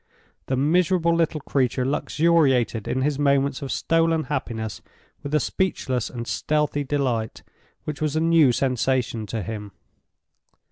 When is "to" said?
9.27-9.43